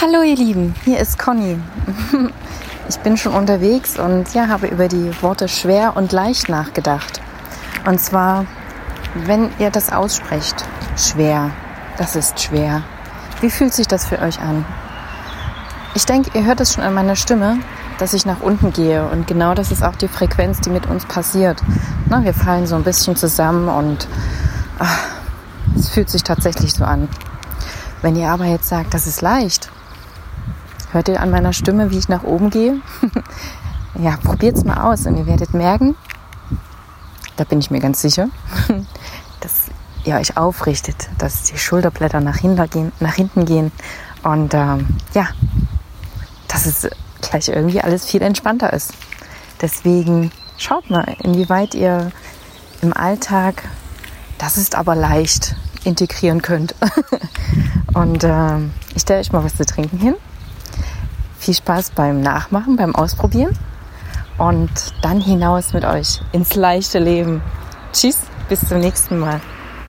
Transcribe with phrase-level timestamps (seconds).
[0.00, 1.58] Hallo ihr Lieben, hier ist Conny.
[2.88, 7.20] Ich bin schon unterwegs und ja, habe über die Worte schwer und leicht nachgedacht.
[7.84, 8.46] Und zwar,
[9.26, 10.64] wenn ihr das aussprecht,
[10.96, 11.50] schwer,
[11.96, 12.84] das ist schwer.
[13.40, 14.64] Wie fühlt sich das für euch an?
[15.96, 17.58] Ich denke, ihr hört es schon an meiner Stimme,
[17.98, 19.04] dass ich nach unten gehe.
[19.08, 21.60] Und genau das ist auch die Frequenz, die mit uns passiert.
[22.08, 24.06] Na, wir fallen so ein bisschen zusammen und
[24.78, 25.00] ach,
[25.76, 27.08] es fühlt sich tatsächlich so an.
[28.00, 29.72] Wenn ihr aber jetzt sagt, das ist leicht,
[30.92, 32.80] hört ihr an meiner Stimme, wie ich nach oben gehe?
[33.98, 35.96] ja, probiert es mal aus und ihr werdet merken,
[37.36, 38.28] da bin ich mir ganz sicher,
[39.40, 39.68] dass
[40.04, 43.72] ihr euch aufrichtet, dass die Schulterblätter nach hinten gehen, nach hinten gehen
[44.22, 45.28] und ähm, ja,
[46.48, 46.88] dass es
[47.20, 48.92] gleich irgendwie alles viel entspannter ist.
[49.60, 52.12] Deswegen schaut mal, inwieweit ihr
[52.82, 53.62] im Alltag,
[54.38, 56.74] das ist aber leicht, integrieren könnt.
[57.94, 58.58] Und äh,
[58.94, 60.14] ich stelle euch mal was zu trinken hin.
[61.48, 63.56] Viel Spaß beim Nachmachen, beim Ausprobieren.
[64.36, 64.68] Und
[65.00, 67.40] dann hinaus mit euch ins leichte Leben.
[67.90, 68.18] Tschüss,
[68.50, 69.40] bis zum nächsten Mal.